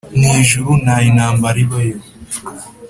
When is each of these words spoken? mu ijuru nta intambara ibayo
mu 0.19 0.27
ijuru 0.41 0.71
nta 0.83 0.95
intambara 1.09 1.57
ibayo 1.65 1.97